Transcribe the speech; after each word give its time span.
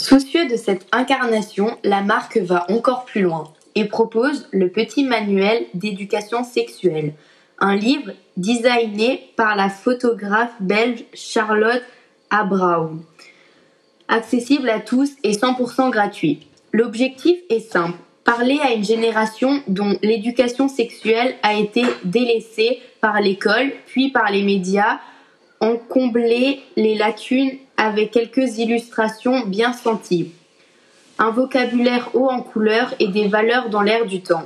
Soucieux 0.00 0.48
de 0.48 0.56
cette 0.56 0.86
incarnation, 0.92 1.76
la 1.84 2.00
marque 2.00 2.38
va 2.38 2.64
encore 2.70 3.04
plus 3.04 3.20
loin 3.20 3.52
et 3.74 3.84
propose 3.84 4.48
le 4.50 4.70
petit 4.70 5.04
manuel 5.04 5.66
d'éducation 5.74 6.42
sexuelle, 6.42 7.12
un 7.58 7.76
livre 7.76 8.12
designé 8.38 9.30
par 9.36 9.56
la 9.56 9.68
photographe 9.68 10.54
belge 10.58 11.04
Charlotte 11.12 11.82
Abraum, 12.30 13.04
accessible 14.08 14.70
à 14.70 14.80
tous 14.80 15.10
et 15.22 15.32
100% 15.32 15.90
gratuit. 15.90 16.46
L'objectif 16.72 17.38
est 17.50 17.60
simple, 17.60 17.98
parler 18.24 18.58
à 18.62 18.72
une 18.72 18.84
génération 18.84 19.62
dont 19.68 19.98
l'éducation 20.00 20.68
sexuelle 20.68 21.34
a 21.42 21.56
été 21.56 21.82
délaissée 22.04 22.80
par 23.02 23.20
l'école 23.20 23.70
puis 23.84 24.10
par 24.10 24.30
les 24.30 24.44
médias, 24.44 24.98
en 25.60 25.76
combler 25.76 26.62
les 26.76 26.94
lacunes 26.94 27.58
avec 27.80 28.10
quelques 28.10 28.58
illustrations 28.58 29.46
bien 29.46 29.72
senties, 29.72 30.32
un 31.18 31.30
vocabulaire 31.30 32.10
haut 32.12 32.28
en 32.28 32.42
couleurs 32.42 32.94
et 32.98 33.08
des 33.08 33.26
valeurs 33.26 33.70
dans 33.70 33.80
l'air 33.80 34.04
du 34.04 34.20
temps. 34.20 34.44